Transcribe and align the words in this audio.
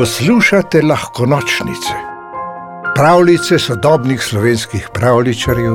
Poslušate 0.00 0.82
lahko 0.82 1.26
nočnice, 1.26 1.94
pravljice 2.94 3.58
sodobnih 3.58 4.22
slovenskih 4.22 4.86
pravličarjev, 4.94 5.74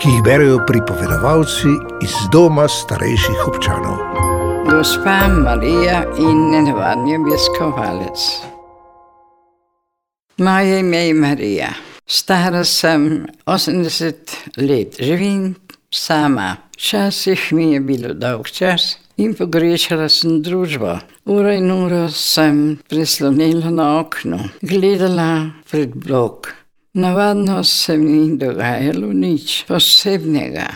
ki 0.00 0.08
jih 0.08 0.22
berijo 0.24 0.58
pripovedovalci 0.66 1.72
iz 2.04 2.12
doma 2.32 2.66
starejših 2.68 3.46
občanov. 3.48 3.96
Gospa 4.68 5.28
Marija 5.28 6.02
in 6.18 6.42
nenavadni 6.50 7.16
obiskovalec. 7.16 8.26
Moje 10.38 10.80
ime 10.80 11.06
je 11.06 11.14
Marija, 11.14 11.70
stara 12.06 12.64
sem 12.64 13.26
80 13.46 14.14
let, 14.56 15.00
živim 15.00 15.54
sama. 15.90 16.56
Včasih 16.76 17.52
mi 17.52 17.72
je 17.72 17.80
bilo 17.80 18.14
dolg 18.14 18.46
čas 18.46 19.03
in 19.16 19.34
pogrešala 19.34 20.08
sem 20.08 20.42
družbo. 20.42 20.98
Uro 21.26 21.52
in 21.52 21.70
uro 21.70 22.08
sem 22.10 22.78
prislonila 22.88 23.70
na 23.70 23.88
okno, 24.00 24.40
gledala 24.62 25.50
pred 25.70 25.94
blok. 25.94 26.54
Navadno 26.94 27.64
se 27.64 27.96
mi 27.98 28.12
ni 28.12 28.38
dogajalo 28.38 29.12
nič 29.12 29.64
posebnega. 29.68 30.68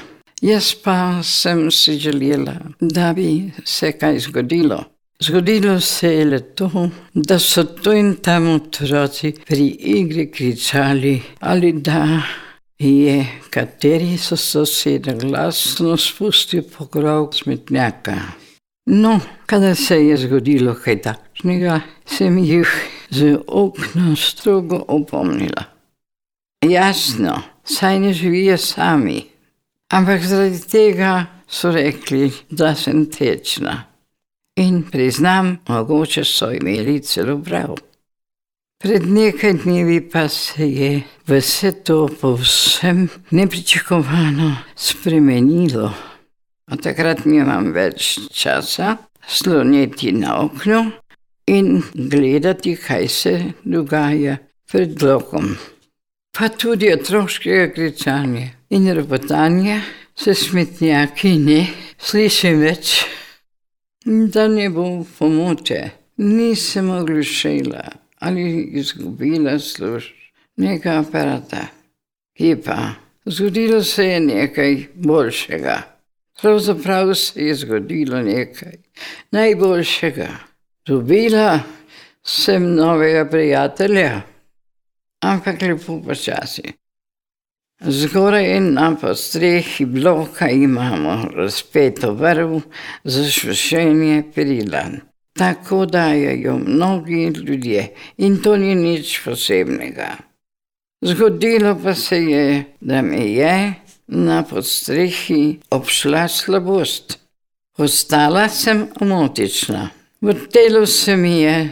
Jaz 0.42 0.74
pa 0.82 1.22
sem 1.22 1.70
si 1.70 1.98
želela, 1.98 2.54
da 2.80 3.12
bi 3.12 3.50
se 3.64 3.92
kaj 3.92 4.18
zgodilo. 4.18 4.84
Zgodilo 5.22 5.80
se 5.80 6.12
je 6.14 6.24
le 6.24 6.40
to, 6.54 6.90
da 7.14 7.38
so 7.38 7.64
tu 7.64 7.92
in 7.92 8.14
tam 8.22 8.48
otroci 8.54 9.32
pri 9.46 9.66
igri 9.66 10.30
kričali 10.30 11.20
ali 11.40 11.72
da 11.72 12.22
je 12.78 13.26
kateri 13.50 14.18
so 14.18 14.36
sosede 14.36 15.14
glasno 15.14 15.96
spustil 15.96 16.62
pokrov 16.78 17.32
smetnjaka. 17.32 18.16
No, 18.86 19.20
kadar 19.46 19.76
se 19.76 20.06
je 20.06 20.16
zgodilo 20.16 20.74
kaj 20.74 21.02
takšnega, 21.02 21.80
sem 22.06 22.38
jih 22.38 22.70
z 23.10 23.36
okna 23.46 24.14
strogo 24.16 24.84
opomnila. 24.88 25.64
Jasno, 26.64 27.42
saj 27.64 28.00
ne 28.00 28.12
živijo 28.12 28.56
sami, 28.56 29.22
ampak 29.90 30.24
zaradi 30.24 30.60
tega 30.60 31.26
so 31.48 31.70
rekli, 31.72 32.32
da 32.50 32.74
sem 32.74 33.06
tečna. 33.10 33.84
In 34.56 34.82
priznam, 34.90 35.58
mogoče 35.68 36.24
so 36.24 36.50
imeli 36.52 37.00
celo 37.00 37.38
prav. 37.44 37.76
Pred 38.78 39.08
nekaj 39.10 39.52
dnevi 39.52 40.00
pa 40.10 40.28
se 40.28 40.68
je 40.70 41.02
vse 41.26 41.72
to 41.72 42.08
povsem 42.20 43.08
nepričakovano 43.30 44.56
spremenilo. 44.76 45.90
Od 46.70 46.82
takrat 46.82 47.24
nimam 47.24 47.72
več 47.74 48.12
časa 48.30 48.94
sloniti 49.26 50.12
na 50.12 50.38
okno 50.44 50.84
in 51.46 51.82
gledati, 51.94 52.76
kaj 52.76 53.08
se 53.08 53.34
dogaja 53.64 54.38
pred 54.70 54.94
blokom. 54.94 55.56
Pa 56.38 56.48
tudi 56.48 56.94
otroškega 56.94 57.74
kričanja 57.74 58.48
in 58.70 58.92
ropotanja 58.94 59.80
se 60.14 60.34
smetnjaki 60.34 61.38
ne 61.38 61.62
slišim 61.98 62.62
več. 62.62 62.98
Da 64.06 64.46
ne 64.48 64.70
bo 64.70 64.92
pomote, 65.18 65.88
nisem 66.16 66.90
oglušila 66.90 68.07
ali 68.18 68.62
izgubila 68.62 69.58
službenega 69.58 70.98
aparata. 70.98 71.66
Ki 72.36 72.56
pa, 72.64 72.78
zgodilo 73.26 73.82
se 73.82 74.04
je 74.04 74.20
nekaj 74.20 74.86
boljšega. 74.94 75.82
Pravzaprav 76.40 77.14
se 77.14 77.44
je 77.44 77.54
zgodilo 77.54 78.22
nekaj 78.22 78.76
najboljšega. 79.30 80.28
Dobila 80.86 81.60
sem 82.22 82.74
novega 82.74 83.24
prijatelja, 83.30 84.20
ampak 85.20 85.62
lepo 85.62 86.02
počasi. 86.02 86.62
Zgoraj 87.80 88.60
na 88.60 88.96
podstrehi 89.00 89.84
bloka 89.84 90.48
imamo 90.48 91.28
razpeto 91.36 92.12
vrv 92.12 92.60
za 93.04 93.30
sušenje 93.30 94.22
perila. 94.34 94.84
Tako 95.38 95.86
dajejo 95.86 96.58
mnogi 96.58 97.26
ljudje 97.46 97.94
in 98.16 98.42
to 98.42 98.56
ni 98.56 98.74
nič 98.74 99.20
posebnega. 99.24 100.16
Zgodilo 101.04 101.78
pa 101.82 101.94
se 101.94 102.16
je, 102.16 102.64
da 102.80 103.02
me 103.02 103.32
je 103.32 103.74
na 104.06 104.42
podstrehi 104.42 105.58
obšla 105.70 106.28
slabost. 106.28 107.18
Postala 107.76 108.48
sem 108.48 108.88
omotična. 109.00 109.88
V 110.20 110.34
telu 110.52 110.86
se 110.86 111.16
mi 111.16 111.40
je 111.40 111.70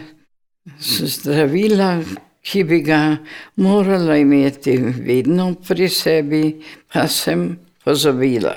zdravila, 1.02 2.02
ki 2.42 2.64
bi 2.64 2.80
ga 2.80 3.16
morala 3.56 4.16
imeti 4.16 4.76
vedno 4.78 5.54
pri 5.68 5.88
sebi, 5.88 6.62
pa 6.92 7.08
sem 7.08 7.58
pozabila 7.84 8.54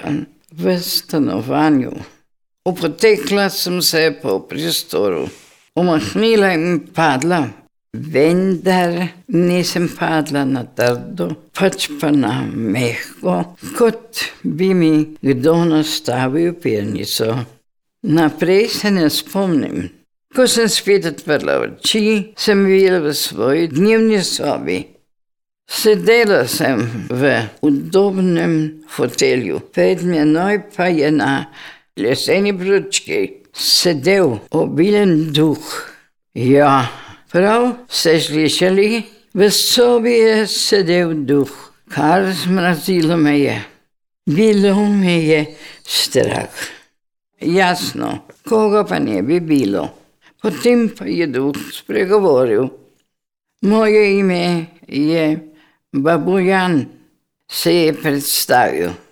v 0.52 0.78
stanovanju. 0.78 2.19
Opotekla 2.66 3.50
sem 3.50 3.82
se 3.82 4.12
po 4.22 4.40
prostoru, 4.40 5.30
umahnila 5.76 6.52
in 6.54 6.80
padla, 6.96 7.48
vendar 7.94 9.08
nisem 9.28 9.88
padla 9.88 10.44
na 10.46 10.66
trdo, 10.76 11.30
pač 11.56 11.88
pa 12.02 12.12
na 12.12 12.34
mehko, 12.52 13.56
kot 13.78 14.26
bi 14.44 14.74
mi 14.76 14.92
kdo 15.24 15.56
nastavil 15.72 16.52
pelnico. 16.60 17.32
Naprej 18.04 18.68
se 18.76 18.92
ne 18.92 19.08
spomnim. 19.10 19.90
Ko 20.36 20.44
sem 20.48 20.68
spet 20.70 21.08
odprla 21.08 21.62
oči, 21.64 22.34
sem 22.38 22.68
videla 22.68 23.00
v 23.08 23.16
svoji 23.16 23.72
dnevni 23.72 24.20
sobi. 24.24 24.82
Sedela 25.70 26.44
sem 26.48 27.08
v 27.08 27.36
udobnem 27.64 28.84
fotelju, 28.90 29.64
pred 29.72 30.04
menoj 30.04 30.60
pa 30.76 30.92
je 30.92 31.12
na 31.14 31.34
leseni 32.00 32.54
bručki, 32.54 33.20
sedel 33.54 34.38
obilen 34.52 35.34
duh. 35.34 35.70
Ja, 36.34 36.88
prav 37.32 37.86
ste 37.90 38.20
slišali, 38.20 38.90
v 39.34 39.50
sobi 39.52 40.16
je 40.18 40.48
sedel 40.48 41.14
duh, 41.28 41.52
kar 41.92 42.32
zmrazilo 42.34 43.18
me 43.18 43.38
je. 43.40 43.58
Bilo 44.30 44.76
me 44.90 45.16
je 45.26 45.46
strah. 45.84 46.54
Jasno, 47.42 48.26
koga 48.46 48.84
pa 48.86 49.00
ne 49.00 49.22
bi 49.22 49.40
bilo. 49.40 49.90
Potem 50.42 50.90
pa 50.96 51.06
je 51.06 51.28
duh 51.28 51.58
spregovoril. 51.74 52.70
Moje 53.62 54.20
ime 54.20 54.66
je 54.88 55.40
Babujan, 55.92 56.86
se 57.48 57.74
je 57.76 57.94
predstavil. 57.94 59.09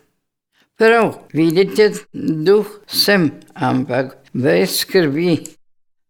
Prav, 0.77 1.15
vidite, 1.33 1.93
duh 2.13 2.65
sem, 2.87 3.31
ampak 3.55 4.17
brez 4.33 4.69
skrbi. 4.69 5.43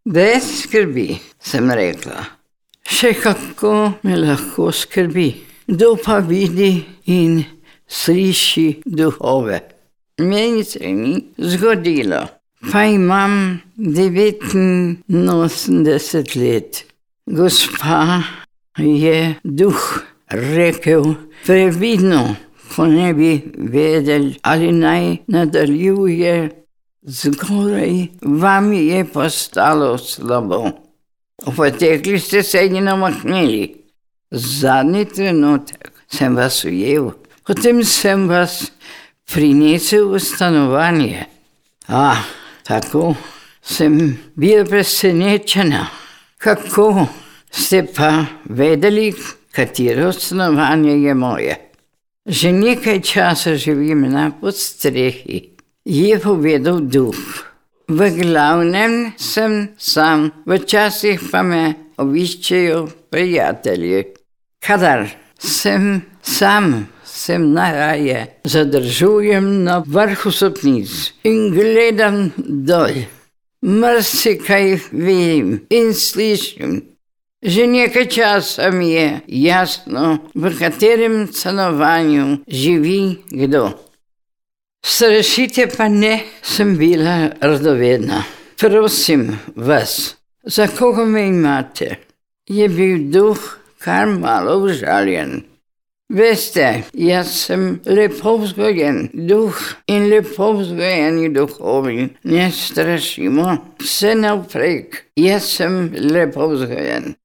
Brez 0.06 0.44
skrbi, 0.44 1.20
sem 1.40 1.72
rekla. 1.72 2.26
Še 2.84 3.14
kako 3.16 3.94
me 4.04 4.16
lahko 4.20 4.72
skrbi. 4.76 5.32
Kdo 5.72 5.96
pa 6.04 6.20
vidi 6.20 6.84
in 7.16 7.48
sliši 7.88 8.84
duhove? 8.84 9.64
Meni 10.20 10.68
se 10.68 10.92
ni 10.92 11.16
zgodilo, 11.40 12.28
pa 12.68 12.84
imam 12.92 13.64
89 13.80 16.36
let. 16.42 16.84
Gospa 17.28 18.24
je 18.84 19.36
duh 19.44 20.04
rekel 20.28 21.16
previdno 21.46 22.47
ko 22.78 22.86
ne 22.86 23.14
bi 23.14 23.42
vedeli, 23.58 24.36
ali 24.42 24.72
naj 24.72 25.16
nadaljuje, 25.28 26.34
zgoraj 27.02 28.06
vam 28.22 28.74
je 28.74 29.06
postalo 29.06 29.98
slabo. 29.98 30.70
Opotekli 31.46 32.20
ste 32.20 32.44
se 32.44 32.66
in 32.66 32.84
namahnili. 32.84 33.74
Zadnji 34.32 35.06
trenutek 35.06 35.92
sem 36.08 36.36
vas 36.36 36.64
ujel, 36.66 37.12
potem 37.48 37.84
sem 37.84 38.28
vas 38.30 38.72
prinesel 39.34 40.12
v 40.14 40.20
stanovanje. 40.20 41.26
Ah, 41.88 42.22
tako 42.64 43.16
sem 43.62 44.20
bil 44.36 44.66
presenečena. 44.70 45.88
Kako 46.38 47.08
ste 47.50 47.88
pa 47.96 48.26
vedeli, 48.46 49.16
katero 49.52 50.12
stanovanje 50.14 51.02
je 51.02 51.14
moje? 51.14 51.67
Že 52.28 52.52
nekaj 52.52 53.00
časa 53.08 53.56
živim 53.56 54.04
na 54.12 54.36
podstrehi, 54.36 55.56
je 55.88 56.16
povedal 56.20 56.84
duh. 56.84 57.16
V 57.88 58.00
glavnem 58.20 59.16
sem 59.16 59.72
sam, 59.80 60.36
včasih 60.44 61.24
pa 61.32 61.40
me 61.40 61.96
obiščejo 61.96 63.08
prijatelji. 63.08 64.12
Kadar 64.60 65.08
sem 65.40 66.04
sam, 66.20 66.92
sem 67.08 67.48
najraje 67.56 68.44
zadržujem 68.44 69.64
na 69.64 69.80
vrhu 69.88 70.28
stopnic 70.28 70.92
in 71.24 71.56
gledam 71.56 72.36
dol. 72.44 73.08
Mrzikaj 73.64 74.92
vidim 74.92 75.64
in 75.72 75.96
slišim. 75.96 76.97
Že 77.48 77.64
nekaj 77.68 78.08
časa 78.12 78.72
mi 78.76 78.92
je 78.92 79.24
jasno, 79.28 80.20
v 80.36 80.52
katerem 80.60 81.32
stanovanju 81.32 82.44
živi 82.44 83.24
kdo. 83.32 83.72
Srešite 84.84 85.72
pa 85.72 85.88
ne, 85.88 86.28
sem 86.44 86.76
bila 86.76 87.32
radovedna. 87.40 88.24
Prosim 88.60 89.40
vas, 89.56 90.16
za 90.44 90.68
koga 90.68 91.06
me 91.06 91.28
imate? 91.28 91.96
Je 92.50 92.68
bil 92.68 93.08
duh 93.12 93.40
kar 93.80 94.08
malo 94.08 94.58
užaljen. 94.68 95.44
Veste, 96.10 96.84
jaz 96.94 97.32
sem 97.32 97.80
lepo 97.86 98.38
vzgojen 98.44 99.10
duh 99.14 99.56
in 99.88 100.10
lepo 100.12 100.52
vzgojeni 100.60 101.30
duhovi. 101.36 102.10
Ne 102.24 102.52
strašimo, 102.52 103.56
vse 103.80 104.16
navprek, 104.16 105.04
jaz 105.16 105.48
sem 105.60 105.96
lepo 106.12 106.48
vzgojen. 106.52 107.16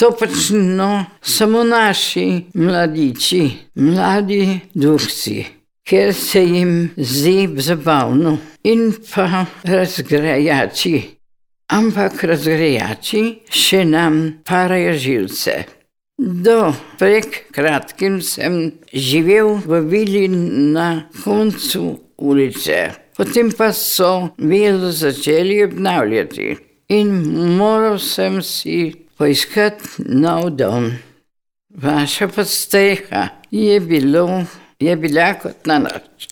To 0.00 0.10
počno 0.18 1.04
samo 1.20 1.64
naši 1.64 2.44
mladiči, 2.54 3.50
mladi 3.74 4.60
duhci, 4.74 5.44
ker 5.84 6.14
se 6.14 6.40
jim 6.44 6.90
zdi 6.96 7.48
zabavno 7.56 8.38
in 8.64 8.94
pa 9.14 9.44
razgrajači. 9.64 11.02
Ampak 11.68 12.24
razgrajači 12.24 13.20
še 13.52 13.82
nam 13.84 14.16
parajo 14.48 14.96
živce. 14.96 15.58
Do 16.16 16.72
prek 16.98 17.52
kratkim 17.52 18.22
sem 18.24 18.56
živel 18.92 19.58
v 19.66 19.82
vili 19.84 20.24
na 20.72 21.10
koncu 21.24 21.98
ulice. 22.16 22.80
Potem 23.16 23.52
pa 23.52 23.68
so 23.76 24.30
vilo 24.38 24.96
začeli 24.96 25.60
obnavljati 25.68 26.56
in 26.88 27.14
moral 27.60 27.98
sem 27.98 28.40
si 28.42 28.80
poiskati 29.20 29.84
nov 30.08 30.50
dom. 30.56 30.92
Vaša 31.76 32.28
podstreha 32.28 33.28
je, 33.50 33.80
je 34.80 34.96
bila 34.96 35.34
kot 35.34 35.66
na 35.66 35.78
noč. 35.78 36.28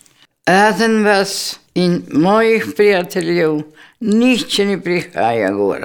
Razen 0.46 1.05
vas 1.05 1.58
in 1.75 2.02
mojih 2.12 2.64
prijateljev, 2.76 3.61
nihče 4.00 4.64
ne 4.64 4.79
prihaja 4.81 5.50
gor. 5.52 5.85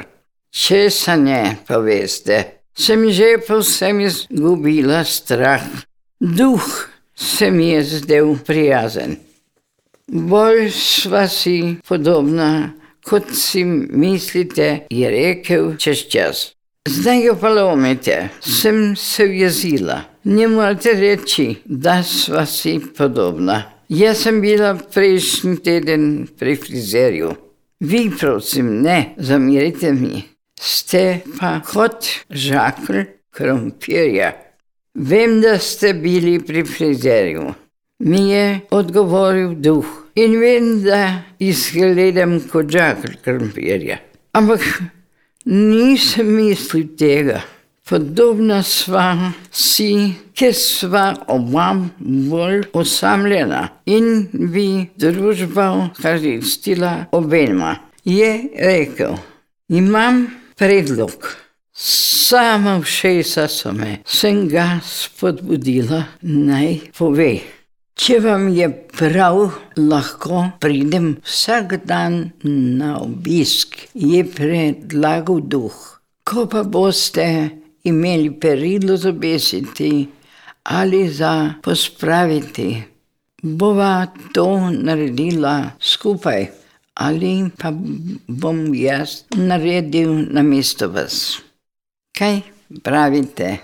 Če 0.52 0.88
se 0.90 1.18
ne 1.18 1.58
poveste, 1.68 2.40
sem 2.72 3.04
že 3.12 3.36
povsem 3.48 4.00
izgubila 4.08 5.04
strah. 5.04 5.68
Duh 6.20 6.72
se 7.16 7.52
mi 7.52 7.70
je 7.74 7.84
zdel 7.84 8.36
prijazen. 8.48 9.18
Bolj 10.08 10.72
sva 10.72 11.28
si 11.28 11.76
podobna, 11.88 12.72
kot 13.04 13.36
si 13.36 13.64
mislite, 13.66 14.88
je 14.90 15.10
rekel 15.10 15.74
čez 15.76 16.08
čas. 16.08 16.54
Zdaj 16.90 17.22
jo 17.26 17.36
pa 17.40 17.50
lomite, 17.50 18.30
sem 18.42 18.96
se 18.96 19.24
jezila. 19.24 20.02
Ne 20.24 20.48
morete 20.48 20.92
reči, 20.94 21.46
da 21.66 22.02
sva 22.04 22.42
si 22.46 22.74
podobna. 22.98 23.62
Jaz 23.90 24.26
sem 24.26 24.42
bila 24.44 24.74
prejšnji 24.76 25.62
teden 25.64 26.04
pri 26.40 26.56
frizerju. 26.60 27.30
Vi, 27.80 28.10
prosim, 28.20 28.82
ne, 28.82 29.14
zamirite 29.18 29.94
mi. 29.96 30.24
Ste 30.60 31.22
pa 31.40 31.62
kot 31.64 32.10
žakl 32.30 33.06
krompirja. 33.32 34.34
Vem, 34.94 35.38
da 35.42 35.56
ste 35.60 35.94
bili 35.94 36.42
pri 36.44 36.66
frizerju. 36.68 37.46
Mi 38.00 38.26
je 38.32 38.60
odgovoril 38.72 39.56
duh 39.56 39.88
in 40.16 40.36
vem, 40.40 40.68
da 40.84 41.24
izgledam 41.40 42.42
kot 42.52 42.68
žakl 42.76 43.16
krompirja. 43.24 44.02
Ampak 44.36 44.68
Nisem 45.46 46.28
mislil 46.36 46.88
tega. 46.98 47.42
Podobna 47.84 48.62
sva 48.64 49.34
si, 49.52 50.16
ker 50.32 50.54
sva 50.56 51.10
oba 51.28 51.74
bolj 52.00 52.62
osamljena 52.80 53.66
in 53.86 54.30
bi 54.32 54.86
družba 54.96 55.90
koristila 56.00 56.94
obema. 57.12 57.76
Je 58.08 58.32
rekel: 58.56 59.18
Imam 59.70 60.28
predlog. 60.56 61.28
Sama 61.76 62.78
všesa 62.82 63.48
so 63.50 63.74
me, 63.74 63.98
sem 64.06 64.46
ga 64.48 64.80
spodbudila, 64.86 66.04
naj 66.22 66.94
pove. 66.98 67.42
Če 67.94 68.16
vam 68.24 68.48
je 68.50 68.66
prav, 68.98 69.40
lahko 69.78 70.40
pridem 70.60 71.12
vsak 71.22 71.76
dan 71.86 72.32
na 72.44 72.96
obisk, 72.98 73.78
je 73.94 74.24
predlagal 74.26 75.44
duh. 75.46 75.76
Ko 76.26 76.48
pa 76.50 76.64
boste 76.64 77.28
imeli 77.86 78.32
perilo 78.34 78.98
za 78.98 79.12
besiti 79.12 80.08
ali 80.64 81.04
za 81.10 81.54
pospraviti, 81.62 82.82
bova 83.44 84.08
to 84.34 84.48
naredila 84.72 85.56
skupaj, 85.80 86.48
ali 86.96 87.34
pa 87.60 87.70
bom 88.28 88.66
jaz 88.74 89.24
naredil 89.38 90.16
na 90.34 90.42
mesto 90.42 90.90
vas. 90.90 91.42
Kaj 92.18 92.42
pravite? 92.82 93.58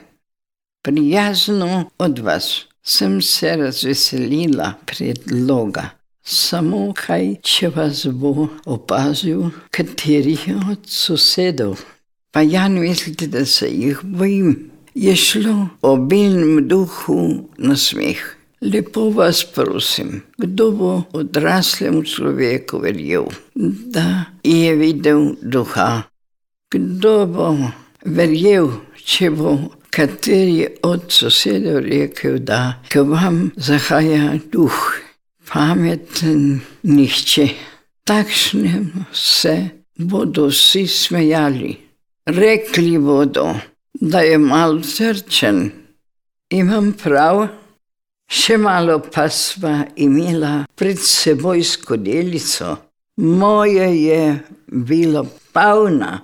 Prijazno 0.84 1.90
od 1.98 2.20
vas 2.20 2.69
sem 2.84 3.22
se 3.22 3.56
razveselila 3.56 4.74
predloga. 4.86 5.90
Samo 6.24 6.92
kaj, 6.94 7.40
če 7.42 7.70
vas 7.74 8.04
bo 8.14 8.48
opazil, 8.70 9.48
kateri 9.74 10.38
od 10.70 10.86
sosedov. 10.86 11.80
Pa 12.31 12.44
ja, 12.46 12.68
ne 12.70 12.84
mislite, 12.84 13.28
da 13.28 13.46
se 13.46 13.70
jih 13.70 14.04
bojim. 14.04 14.70
Je 14.94 15.16
šlo 15.16 15.70
obilnem 15.81 16.68
duhu 16.68 17.50
na 17.58 17.78
smeh. 17.78 18.22
Lepo 18.62 19.08
vas 19.16 19.46
prosim, 19.56 20.22
kdo 20.38 20.72
bo 20.72 20.92
odraslemu 21.16 22.04
človeku 22.04 22.82
verjel, 22.84 23.30
da 23.96 24.25
je 24.44 24.75
videl 24.75 25.36
duha? 25.42 26.04
Kdo 26.72 27.14
bo 27.25 27.54
verjel, 28.04 28.68
če 29.00 29.32
bo 29.32 29.54
kateri 29.89 30.68
od 30.83 31.12
sosedov 31.12 31.80
rekel, 31.83 32.39
da 32.39 32.74
k 32.89 33.03
vam 33.03 33.51
zahaja 33.56 34.38
duh, 34.51 34.77
pameten 35.50 36.62
nihče. 36.83 37.47
Takšnem 38.03 39.06
se 39.13 39.69
bodo 39.97 40.47
vsi 40.50 40.88
smejali. 40.88 41.77
Rekli 42.25 42.97
bodo, 43.00 43.53
da 43.93 44.19
je 44.19 44.38
mal 44.38 44.81
srčen. 44.84 45.69
Imam 46.50 46.93
prav, 46.98 47.48
še 48.29 48.58
malo 48.58 49.00
pa 49.13 49.27
sva 49.29 49.84
imela 49.96 50.65
pred 50.75 50.98
seboj 50.98 51.63
skodelico. 51.63 52.77
Moje 53.17 53.89
je 54.01 54.22
bilo 54.67 55.25
polna, 55.53 56.19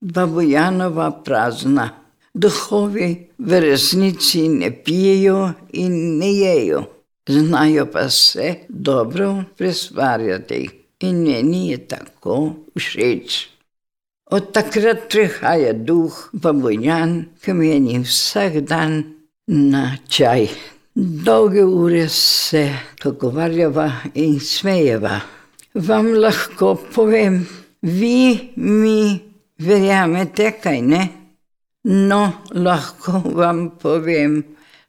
babujanova 0.00 1.10
prazna 1.24 2.03
duhovi 2.34 3.30
v 3.38 3.60
resnici 3.60 4.48
ne 4.48 4.70
pijejo 4.84 5.52
in 5.72 6.18
ne 6.18 6.32
jejo, 6.32 6.84
znajo 7.28 7.86
pa 7.86 8.08
se 8.10 8.54
dobro 8.68 9.44
presvarjati 9.56 10.70
in 11.00 11.22
meni 11.22 11.70
je 11.70 11.78
tako 11.88 12.54
všeč. 12.78 13.48
Od 14.30 14.52
takrat 14.52 15.08
prihaja 15.10 15.72
duh 15.72 16.14
babujan, 16.32 17.24
ki 17.42 17.52
meni 17.52 17.98
vsak 18.02 18.64
dan 18.66 19.02
na 19.46 19.96
čaj. 20.08 20.48
Dolge 20.94 21.62
ure 21.64 22.08
se 22.08 22.70
pogovarjava 23.02 23.90
in 24.14 24.40
smejeva. 24.40 25.20
Vam 25.74 26.14
lahko 26.14 26.74
povem, 26.94 27.46
vi 27.82 28.50
mi 28.56 29.20
verjamete, 29.58 30.54
kaj 30.62 30.80
ne? 30.82 31.23
No, 31.84 32.32
lahko 32.56 33.18
vam 33.36 33.58
povem 33.76 34.38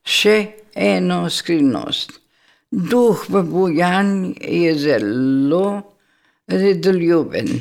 še 0.08 0.36
eno 0.76 1.26
skrivnost. 1.30 2.14
Duh 2.72 3.26
v 3.30 3.42
Bojani 3.44 4.32
je 4.40 4.72
zelo 4.80 5.66
redoljuben. 6.48 7.52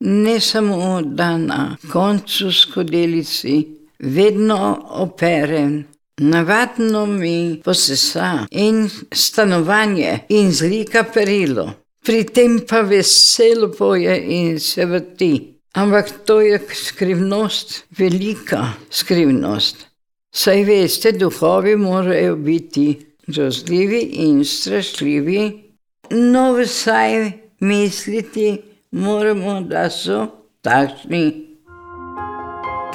Ne 0.00 0.36
samo, 0.40 1.02
da 1.02 1.36
na 1.38 1.76
koncu 1.90 2.52
skodelici 2.52 3.56
vedno 3.98 4.86
operem, 5.02 5.84
navadno 6.20 7.06
mi 7.06 7.60
posesa 7.64 8.46
in 8.50 8.88
stanovanje 9.12 10.20
in 10.28 10.52
zlika 10.52 11.02
perilo, 11.02 11.66
pri 12.04 12.24
tem 12.24 12.60
pa 12.62 12.86
veselo 12.86 13.74
poje 13.74 14.14
in 14.22 14.60
se 14.60 14.86
vrti. 14.86 15.57
Ampak 15.74 16.10
to 16.24 16.40
je 16.40 16.60
skrivnost, 16.72 17.84
velika 17.98 18.72
skrivnost. 18.90 19.86
Saj 20.34 20.64
veste, 20.64 21.12
duhovi 21.12 21.76
morajo 21.76 22.36
biti 22.36 23.06
grozljivi 23.26 24.00
in 24.00 24.44
strašljivi, 24.44 25.64
no 26.10 26.52
vsaj 26.52 27.32
misliti 27.60 28.60
moramo, 28.90 29.60
da 29.60 29.90
so 29.90 30.26
takšni. 30.62 31.48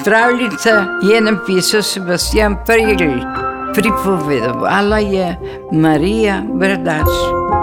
Pravljica 0.03 0.85
je 1.11 1.21
napisal 1.21 1.81
Sebastian 1.81 2.57
Prigl, 2.65 3.19
pripovedovala 3.73 4.99
je 4.99 5.37
Marija 5.71 6.43
Brdač. 6.53 7.62